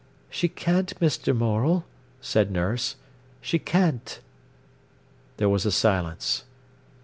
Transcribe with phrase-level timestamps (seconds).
[0.31, 1.35] "She can't, Mr.
[1.37, 1.85] Morel,"
[2.21, 2.95] said nurse.
[3.39, 4.19] "She can't."
[5.37, 6.43] There was a silence.